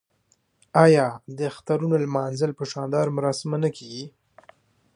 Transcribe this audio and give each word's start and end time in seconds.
آیا 0.85 1.07
د 1.37 1.39
اخترونو 1.51 1.95
لمانځل 2.03 2.51
په 2.59 2.63
شاندارو 2.71 3.15
مراسمو 3.17 3.57
نه 3.63 3.69
کیږي؟ 3.77 4.05